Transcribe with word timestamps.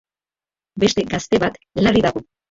Beste 0.83 1.03
gazte 1.11 1.39
bat 1.43 1.59
larri 1.89 2.03
dago. 2.07 2.25